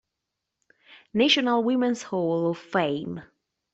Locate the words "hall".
2.01-2.49